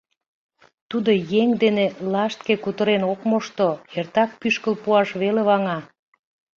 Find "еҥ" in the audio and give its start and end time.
1.41-1.49